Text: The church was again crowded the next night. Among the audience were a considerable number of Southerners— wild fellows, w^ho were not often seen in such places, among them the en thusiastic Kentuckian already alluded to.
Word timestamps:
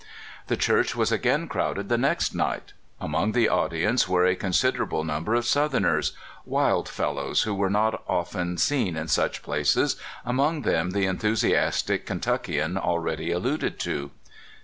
The 0.47 0.57
church 0.57 0.95
was 0.95 1.11
again 1.11 1.47
crowded 1.47 1.87
the 1.87 1.95
next 1.99 2.33
night. 2.33 2.73
Among 2.99 3.33
the 3.33 3.47
audience 3.47 4.09
were 4.09 4.25
a 4.25 4.35
considerable 4.35 5.03
number 5.03 5.35
of 5.35 5.45
Southerners— 5.45 6.13
wild 6.43 6.89
fellows, 6.89 7.45
w^ho 7.45 7.55
were 7.55 7.69
not 7.69 8.03
often 8.07 8.57
seen 8.57 8.97
in 8.97 9.07
such 9.07 9.43
places, 9.43 9.97
among 10.25 10.63
them 10.63 10.89
the 10.89 11.05
en 11.05 11.19
thusiastic 11.19 12.07
Kentuckian 12.07 12.77
already 12.79 13.29
alluded 13.31 13.77
to. 13.81 14.09